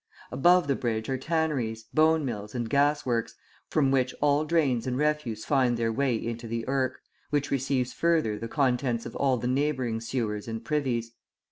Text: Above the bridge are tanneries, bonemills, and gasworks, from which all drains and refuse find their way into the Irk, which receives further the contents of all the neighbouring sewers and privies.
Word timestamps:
Above 0.31 0.65
the 0.67 0.75
bridge 0.75 1.09
are 1.09 1.17
tanneries, 1.19 1.83
bonemills, 1.93 2.55
and 2.55 2.71
gasworks, 2.71 3.35
from 3.69 3.91
which 3.91 4.15
all 4.19 4.43
drains 4.45 4.87
and 4.87 4.97
refuse 4.97 5.45
find 5.45 5.77
their 5.77 5.93
way 5.93 6.15
into 6.15 6.47
the 6.47 6.67
Irk, 6.67 6.99
which 7.29 7.51
receives 7.51 7.93
further 7.93 8.39
the 8.39 8.47
contents 8.47 9.05
of 9.05 9.15
all 9.15 9.37
the 9.37 9.45
neighbouring 9.47 9.99
sewers 10.01 10.47
and 10.47 10.65
privies. 10.65 11.11